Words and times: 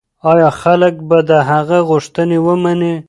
ایا 0.31 0.49
خلک 0.61 0.95
به 1.09 1.17
د 1.29 1.31
هغه 1.49 1.77
غوښتنې 1.89 2.37
ومني؟ 2.45 2.93